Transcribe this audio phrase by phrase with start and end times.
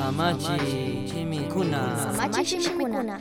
[0.00, 1.80] Samachi chimikuna.
[2.16, 3.20] Samachi shimikuna.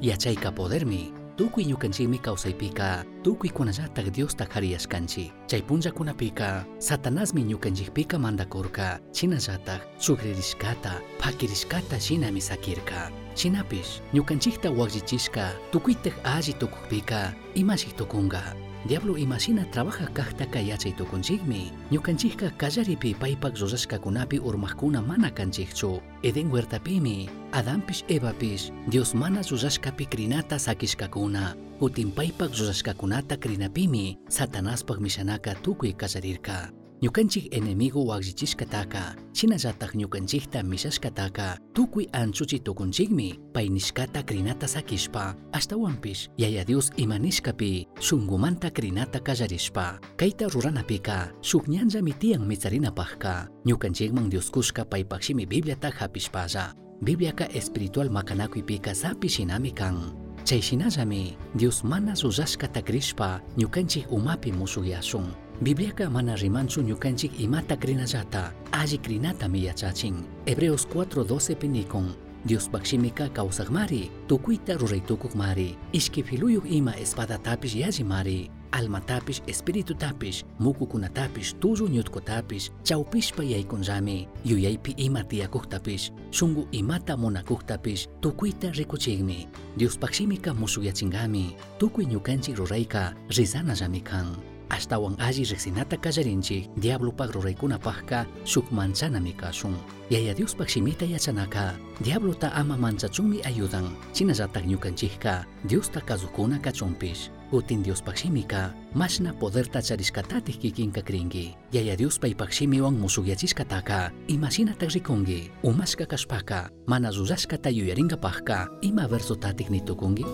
[0.00, 11.00] Yachayka podermi tukuy ñukanchikmi kawsaypika tukuykunallatak Diosta qariyashkanchik chay punllakunapika satanasmi ñukanchikpika mandakurka chinallatak sugririshkata
[11.18, 18.54] phakirishkata shinami sakirka shinapish ñukanchikta wakllechishka tukuytak alli tukukpika imashik tukunga
[18.84, 27.28] Diablo imashina trabaja kaqta kayachay tukunchikmi ñukanchikka kallaripi paypak rurashkakunapi urmaqkuna mana kanchikchu Eden huertapimi
[27.52, 31.56] Adampish Evapish Dios mana rurashkapi krinata sakishkakuna.
[31.80, 36.68] Kutin paypak rurashkakunata krinapimi Satanaspak mishanaka tukuy kallarirka
[37.02, 45.34] ñukanchik enemigo wakllechishkataka shinallatak ñukanchikta mishashkataka tukuy anchuchi tukunchikmi pay nishkata krinata sakishpa.
[45.52, 51.32] Ashtawanpish yaya Dios imanishkapi shunqumanta krinata kallarishpa kayta ruranapika
[51.68, 56.74] ñanllami tiyan mitsarinapajka ñukanchikman Dioskushka paypakshimi Bibliata hapishpalla.
[57.02, 60.14] Bibliaka espiritual makanakuypika sapi shinami kan.
[60.44, 68.98] Chayshinallami Dios mana rurashkata krishpa ñukanchik umapi musuyasun Bibliaka mana rimanchu ñukanchik imata krinallata alli
[68.98, 70.14] krinatami yachachin
[70.46, 72.12] Hebreos 4.12 pinikun
[72.44, 82.68] Dios pakshimika kawsaqmari tukuyta ruraytukukmari ishki filuyuq ima espadatapish yallimari almatapish espiritutapish mukukunatapish tullu ñutkutapish
[82.84, 92.56] chawpishpa yaykunllami yuyaypi ima tiyakuktapish shunqu imata munakuktapish tukuyta rikuchikmi Dios pakshimika musuyachinkami tukuy ñukanchik
[92.56, 99.78] rurayka risanallami kan ashtawan alli riqsinata kallarinchik diablopak ruraykunapajka shuk manchanami kashun
[100.10, 108.18] yaya Diospak shimita yachanaka diablota ama manchachunmi ayudan chinallatak ñukanchikka Diosta kasukkuna kachunpish kutin Diospak
[108.18, 116.74] shimika mashna poderta charishkatatik kikinka krinki yaya Dios paypak shimiwan musukyachishkataka imasinatak rikunki umashka kashpaka
[116.90, 120.26] mana rurashkata yuyarinkapajka ima versotatik nitukunki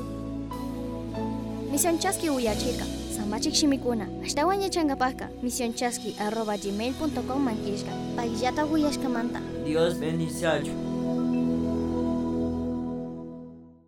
[1.70, 3.00] Misión Chasqui Uyachirka.
[3.30, 4.08] Samachik Shimikuna.
[4.26, 5.30] Ashtawan yachangapaka.
[5.41, 7.92] Misión Chasqui arroba gmail.com manquishka.
[8.16, 9.38] Pagillata Uyashkamanta.
[9.64, 11.00] Dios bendice.